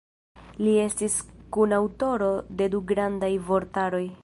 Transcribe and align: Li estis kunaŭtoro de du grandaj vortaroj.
Li 0.67 0.71
estis 0.85 1.17
kunaŭtoro 1.57 2.31
de 2.63 2.71
du 2.77 2.83
grandaj 2.93 3.33
vortaroj. 3.53 4.05